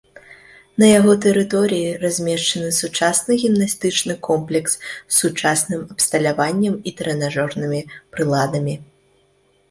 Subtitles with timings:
[0.81, 7.81] На яго тэрыторыі размешчаны сучасны гімнастычны комплекс з сучасным абсталяваннем і трэнажорнымі
[8.13, 8.75] прыладамі.